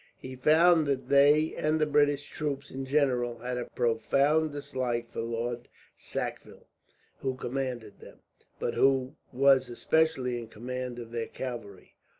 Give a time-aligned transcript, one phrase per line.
[0.17, 5.21] He found that they, and the British troops in general, had a profound dislike for
[5.21, 6.65] Lord Sackville;
[7.19, 8.21] who commanded them,
[8.59, 11.97] but who was especially in command of their cavalry.